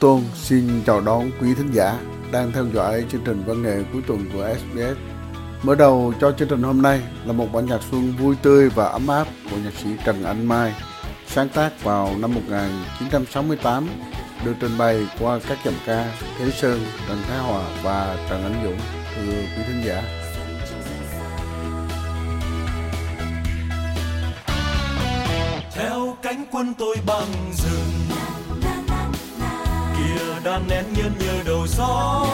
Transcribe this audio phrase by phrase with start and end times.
[0.00, 1.98] Tôn xin chào đón quý thính giả
[2.32, 4.98] đang theo dõi chương trình văn nghệ cuối tuần của SBS.
[5.62, 8.84] Mở đầu cho chương trình hôm nay là một bản nhạc xuân vui tươi và
[8.84, 10.74] ấm áp của nhạc sĩ Trần Anh Mai,
[11.26, 13.88] sáng tác vào năm 1968,
[14.44, 18.64] được trình bày qua các dòng ca Thế Sơn, Trần Thái Hòa và Trần Anh
[18.64, 18.78] Dũng.
[19.16, 20.27] Thưa quý thính giả.
[30.98, 32.26] Nhiên nhờ đầu gió.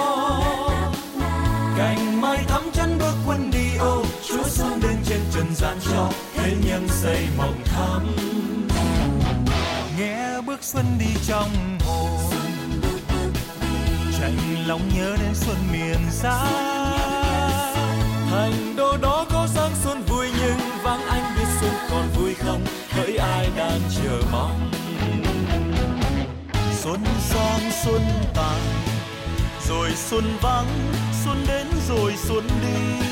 [1.76, 6.08] Cành mai thắm chân bước quân đi, ô, chúa xuân đến trên trần gian cho
[6.34, 8.16] thế nhân xây mộng thắm.
[9.98, 12.10] Nghe bước xuân đi trong hồn
[14.20, 14.32] chạy
[14.66, 16.44] lòng nhớ đến xuân miền xa
[18.30, 22.64] thành đô đó có sáng xuân vui nhưng vắng anh biết xuân còn vui không?
[22.90, 24.73] Hỡi ai đang chờ mong?
[26.84, 28.02] Xuân sang xuân
[28.34, 28.60] tàn.
[29.68, 30.66] Rồi xuân vắng
[31.24, 33.06] xuân đến rồi xuân đi.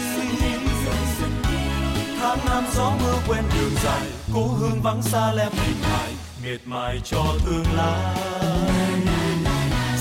[2.21, 6.13] Tháng năm gió mưa quen đường dài cố hương vắng xa lem hình hài
[6.45, 8.17] miệt mài cho tương lai.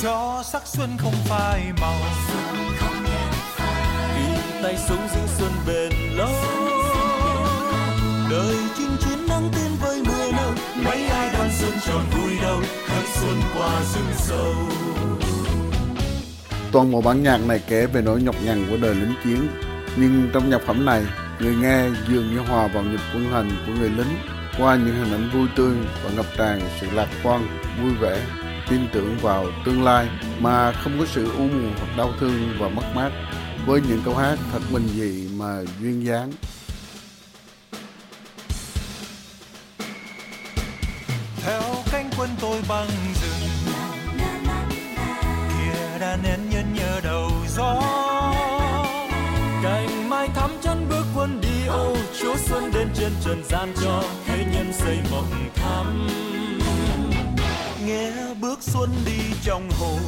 [0.02, 1.96] Cho sắc xuân không phai màu
[4.16, 4.24] vì
[4.64, 6.34] tay súng giữ xuân bền lâu.
[8.30, 12.60] Đời chinh chiến nắng tiên với mưa nâu mấy ai đón xuân tròn vui đâu
[13.22, 14.54] xuân qua rừng sâu
[16.72, 19.48] Toàn bộ bản nhạc này kể về nỗi nhọc nhằn của đời lính chiến,
[19.96, 21.04] nhưng trong nhạc phẩm này,
[21.40, 24.16] người nghe dường như hòa vào nhịp quân hành của người lính
[24.58, 27.48] qua những hình ảnh vui tươi và ngập tràn sự lạc quan,
[27.82, 28.22] vui vẻ,
[28.70, 30.08] tin tưởng vào tương lai
[30.40, 33.12] mà không có sự u mù hoặc đau thương và mất mát
[33.66, 36.32] với những câu hát thật bình dị mà duyên dáng.
[42.42, 42.88] Tôi băng
[43.22, 43.50] rừng.
[45.50, 47.82] Kia đã nén nhân nhờ đầu gió.
[49.64, 54.04] Cành mai thắm chân bước quân đi ô, chúa xuân đến trên trần gian cho
[54.26, 56.08] thế nhân xây mộng thắm.
[57.86, 60.00] Nghe bước xuân đi trong hồn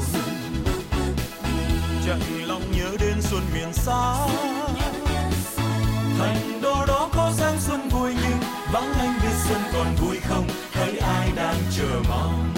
[2.05, 4.15] chẳng lòng nhớ đến xuân miền xa.
[6.19, 8.39] Thành đô đó có sáng xuân vui nhưng
[8.71, 9.92] vắng anh biết xuân còn
[11.77, 12.53] chờ mong.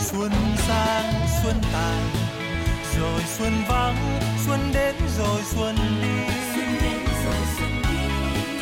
[0.00, 1.12] Xuân sang
[1.42, 2.10] xuân tàn
[2.98, 6.34] rồi xuân vắng xuân đến rồi xuân đi.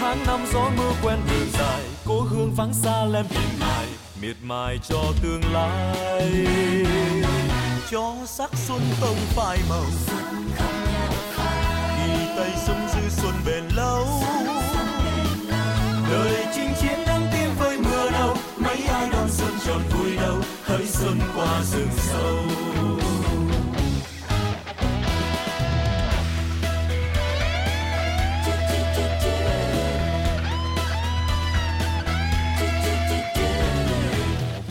[0.01, 3.87] Tháng năm gió mưa quen đường dài cố hương vắng xa lem hình hài
[4.21, 6.47] miệt mài cho tương lai.
[7.91, 9.85] Cho sắc xuân không phai màu
[11.97, 12.86] khi súng giữ xuân
[21.37, 22.37] qua rừng sâu.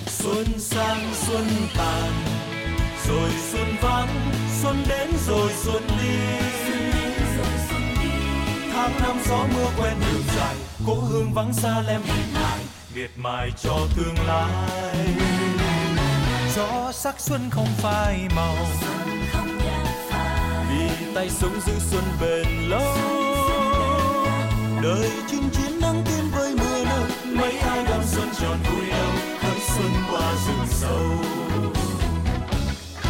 [0.07, 2.11] Xuân sang, xuân tàn,
[3.07, 4.07] rồi xuân vắng,
[4.61, 6.17] xuân đến rồi xuân đi.
[8.73, 10.55] Tháng năm gió mưa quen đường dài,
[10.87, 12.59] cố hương vắng xa lem hình hài
[12.95, 15.24] miệt mài cho tương lai
[16.55, 18.55] gió sắc xuân không phai màu.
[20.69, 22.95] Vì tay súng giữ xuân bền lâu.
[24.83, 29.11] Đời chinh chiến nắng tiên với mưa nắng mấy ai đón xuân tròn vui đâu
[29.39, 31.01] hỡi xuân qua rừng sâu.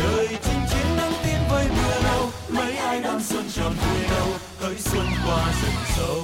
[0.03, 4.27] Đời chinh chiến nắng tiên với mưa đâu mấy ai đón xuân tròn vui đâu
[4.59, 6.21] hỡi xuân qua rừng sâu.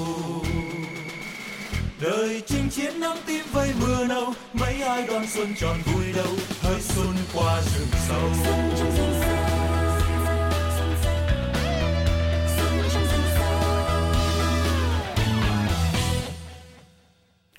[2.01, 4.33] Đời chinh chiến nắng tím với mưa nâu.
[4.53, 6.33] Mấy ai đón xuân tròn vui đâu
[6.71, 8.29] hỡi xuân qua rừng sâu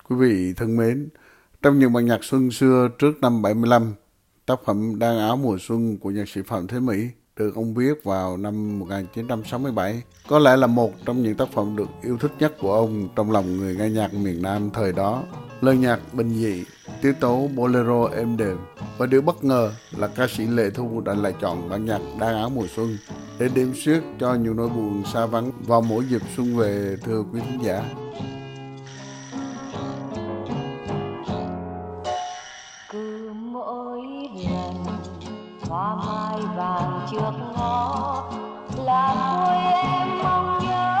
[0.09, 1.09] Quý vị thân mến,
[1.61, 3.93] trong những bản nhạc xuân xưa trước năm 75,
[4.45, 8.03] tác phẩm "Đang áo mùa xuân của nhạc sĩ Phạm Thế Mỹ được ông viết
[8.03, 12.53] vào năm 1967, có lẽ là một trong những tác phẩm được yêu thích nhất
[12.59, 15.23] của ông trong lòng người nghe nhạc miền Nam thời đó.
[15.61, 16.63] Lời nhạc bình dị,
[17.01, 18.57] tiết tấu bolero êm đềm
[18.97, 22.35] và điều bất ngờ là ca sĩ Lệ Thu đã lại chọn bản nhạc Đan
[22.35, 22.97] áo mùa xuân
[23.39, 27.23] để đêm xuyết cho nhiều nỗi buồn xa vắng vào mỗi dịp xuân về, thưa
[27.33, 27.83] quý khán giả.
[32.91, 34.01] cứ mỗi
[34.45, 34.85] lần
[35.61, 38.31] hoa mai vàng trước ngõ
[38.85, 39.55] là vui
[39.89, 40.97] em mong nhớ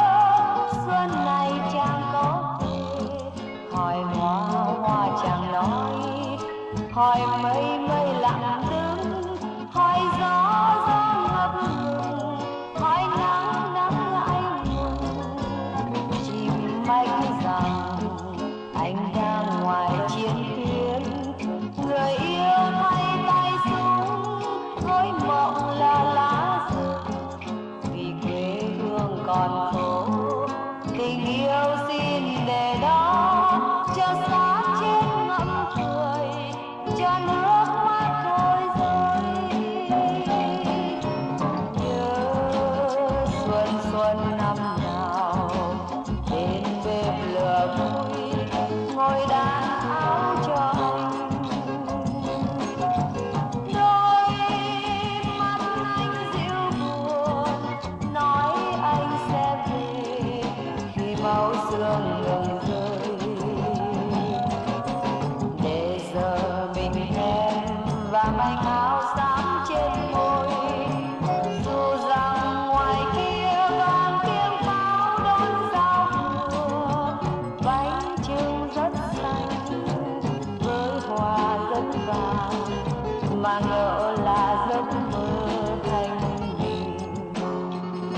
[0.71, 3.09] xuân này chẳng có về
[3.71, 4.39] hỏi hoa
[4.79, 6.37] hoa chẳng nói,
[6.91, 7.72] hỏi mây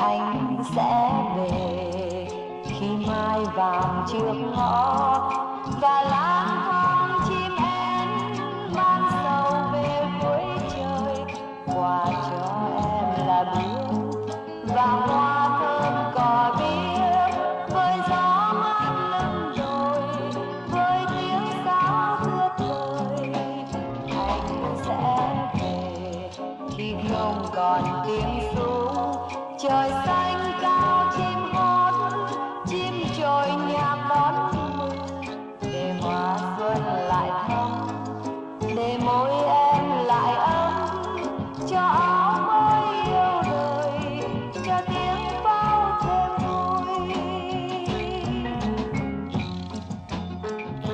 [0.05, 2.27] anh sẽ về
[2.65, 5.31] khi mai vàng trước ngõ.
[5.81, 8.09] Và lang thang chim én
[8.75, 11.25] mang sầu về cuối trời.
[11.75, 12.45] Quà cho
[12.77, 13.95] em là biếc
[14.75, 17.35] và hoa thơm cỏ biếc.
[17.75, 20.01] Với gió mát lưng đồi
[20.67, 22.17] với tiếng sáo
[22.57, 23.33] tuyệt vời
[24.17, 26.29] anh sẽ về
[26.77, 29.14] khi không còn tiếng súng
[29.61, 31.93] trời xanh cao chim hót,
[32.67, 35.21] chim trồi nhạc đón mừng
[35.61, 37.71] để hoa xuân lại thắm,
[38.75, 40.73] để môi em lại ấm.
[41.69, 44.21] Cho áo mới yêu đời,
[44.65, 47.13] cho tiếng pháo thêm vui.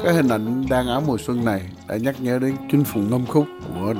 [0.03, 3.25] Cái hình ảnh đang áo mùa xuân này đã nhắc nhớ đến chinh phụ ngâm
[3.25, 3.45] khúc.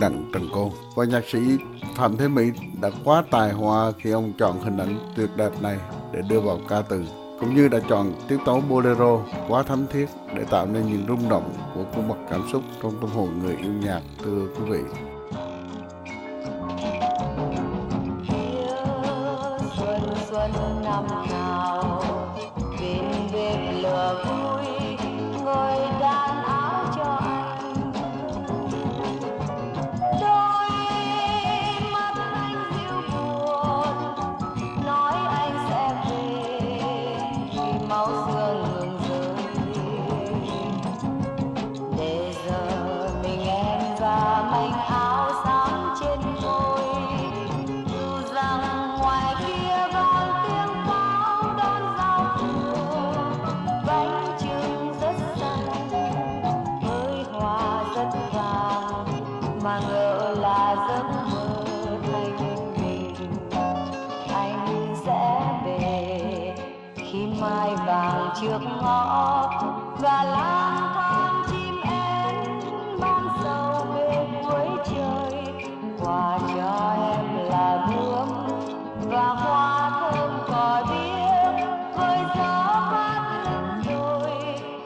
[0.02, 1.40] Đặng Trần Cô và nhạc sĩ
[1.96, 2.52] Phạm Thế Mỹ
[2.82, 5.78] đã quá tài hoa khi ông chọn hình ảnh tuyệt đẹp này
[6.14, 7.06] để đưa vào ca từ,
[7.40, 10.06] cũng như đã chọn tiết tấu bolero quá thấm thiết
[10.36, 13.56] để tạo nên những rung động của cung bậc cảm xúc trong tâm hồn người
[13.56, 15.11] yêu nhạc, thưa quý vị.
[59.64, 61.66] Mà ngỡ là giấc mơ
[62.38, 63.16] thanh bình.
[64.34, 66.56] Anh sẽ về
[66.96, 69.50] khi mai vàng trước ngõ.
[70.00, 72.60] Và lang thang chim én
[73.00, 75.44] mang sầu về cuối trời.
[76.00, 78.30] Quà cho em là bướm
[79.10, 81.68] và hoa thơm cỏ biếc.
[81.98, 82.54] Với gió
[82.92, 84.32] mát lưng đôi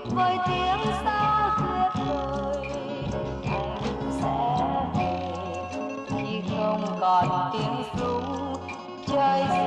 [0.04, 1.15] với tiếng xa
[9.44, 9.65] trời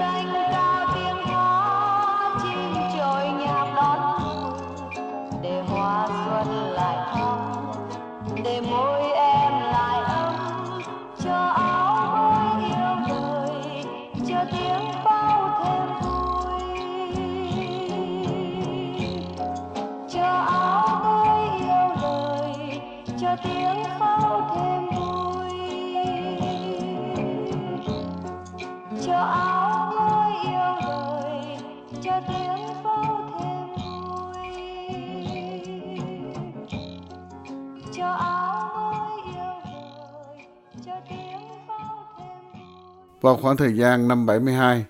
[43.28, 44.84] Vào khoảng thời gian năm 72,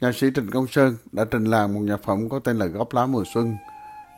[0.00, 2.94] nhạc sĩ Trịnh Công Sơn đã trình làng một nhạc phẩm có tên là Góp
[2.94, 3.56] lá mùa xuân.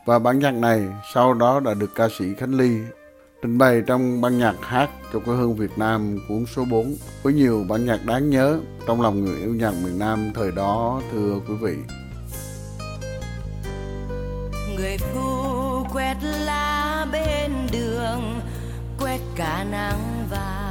[0.05, 2.77] Và bản nhạc này sau đó đã được ca sĩ Khánh Ly
[3.41, 7.33] trình bày trong ban nhạc hát cho quê hương Việt Nam cuốn số 4 với
[7.33, 11.39] nhiều bản nhạc đáng nhớ trong lòng người yêu nhạc miền Nam thời đó thưa
[11.47, 11.75] quý vị.
[14.75, 18.39] người phu quét lá bên đường
[18.99, 20.61] quét cả nắng vàng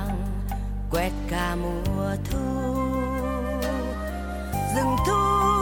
[0.91, 2.70] quét cả mùa thu
[4.75, 5.60] 人都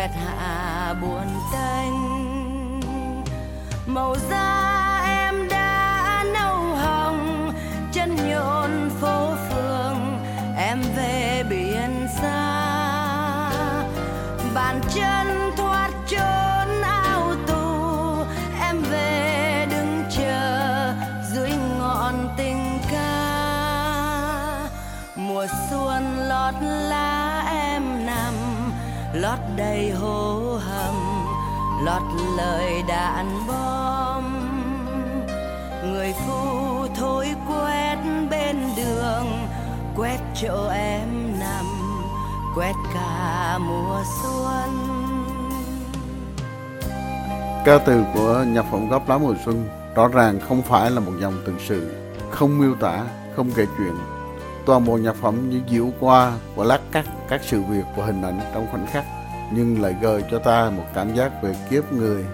[0.00, 1.94] quét hạ buồn tênh
[3.86, 4.49] màu da
[29.30, 30.94] lót đầy hố hầm
[31.84, 32.02] lọt
[32.36, 34.24] lời đạn bom.
[35.84, 37.96] Người phu thối quét
[38.30, 39.48] bên đường
[39.96, 41.08] quét chỗ em
[41.40, 41.64] nằm
[42.56, 44.70] quét cả mùa xuân.
[47.64, 51.12] Ca từ của nhạc phẩm góp lá mùa xuân rõ ràng không phải là một
[51.20, 51.94] dòng tự sự,
[52.30, 53.04] không miêu tả,
[53.36, 53.94] không kể chuyện.
[54.66, 58.22] Toàn bộ nhạc phẩm như diễu qua và lát cắt các sự việc và hình
[58.22, 59.04] ảnh trong khoảnh khắc,
[59.54, 62.24] nhưng lại gợi cho ta một cảm giác về kiếp người,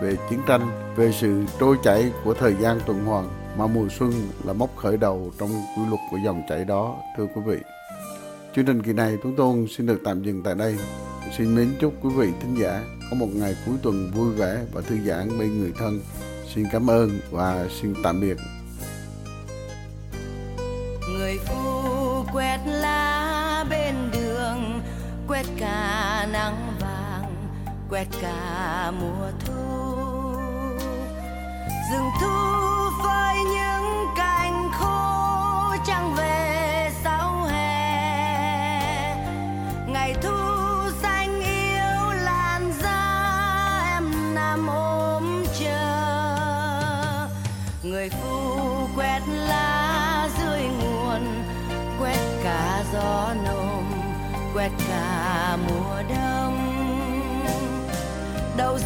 [0.00, 3.28] về chiến tranh, về sự trôi chảy của thời gian tuần hoàn
[3.58, 4.12] mà mùa xuân
[4.44, 7.58] là mốc khởi đầu trong quy luật của dòng chảy đó, thưa quý vị.
[8.56, 10.76] Chương trình kỳ này chúng tôi xin được tạm dừng tại đây.
[11.38, 14.80] Xin mến chúc quý vị thính giả có một ngày cuối tuần vui vẻ và
[14.80, 16.00] thư giãn bên người thân.
[16.54, 18.36] Xin cảm ơn và xin tạm biệt.
[21.18, 24.80] người phu quét lá bên đường
[25.28, 25.95] quét cả
[26.32, 27.34] nắng vàng
[27.90, 29.52] quét cả mùa thu.
[31.92, 32.28] Rừng thu
[33.04, 39.14] với những cành khô trăng về sau hè.
[39.88, 40.38] Ngày thu
[41.02, 47.28] xanh yêu làn da em nằm ôm chờ.
[47.82, 48.60] Người phu
[48.96, 51.44] quét lá dưới nguồn,
[52.00, 53.84] quét cả gió nồm
[54.54, 55.15] quét cả
[55.56, 56.58] mùa đông
[58.56, 58.78] đâu?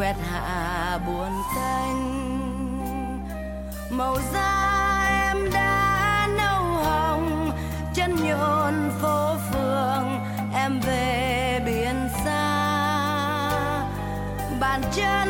[0.00, 1.96] Quét hạ buồn tênh
[3.90, 5.02] màu da
[5.32, 7.50] em đã nâu hồng,
[7.94, 10.20] chân nhộn phố phường,
[10.54, 12.70] em về biển xa.
[14.60, 15.29] Bàn chân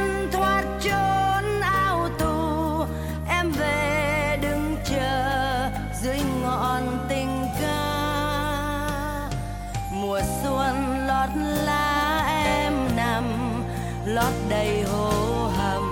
[14.21, 15.11] lót đầy hố
[15.57, 15.83] hầm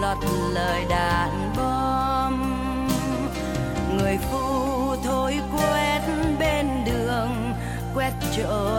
[0.00, 0.18] lọt
[0.52, 2.34] lời đạn bom.
[3.98, 6.00] Người phu thôi quét
[6.38, 7.54] bên đường,
[7.94, 8.76] quét chỗ